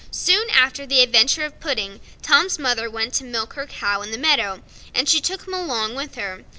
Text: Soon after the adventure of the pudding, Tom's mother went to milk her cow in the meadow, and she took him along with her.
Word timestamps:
Soon 0.09 0.49
after 0.49 0.87
the 0.87 1.01
adventure 1.03 1.45
of 1.45 1.51
the 1.51 1.57
pudding, 1.59 1.99
Tom's 2.23 2.57
mother 2.57 2.89
went 2.89 3.13
to 3.13 3.23
milk 3.23 3.53
her 3.53 3.67
cow 3.67 4.01
in 4.01 4.09
the 4.09 4.17
meadow, 4.17 4.63
and 4.95 5.07
she 5.07 5.21
took 5.21 5.45
him 5.47 5.53
along 5.53 5.93
with 5.93 6.15
her. 6.15 6.43